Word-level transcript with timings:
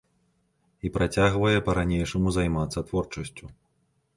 І 0.87 0.91
працягвае 0.95 1.57
па-ранейшаму 1.67 2.33
займацца 2.39 2.85
творчасцю. 2.89 3.45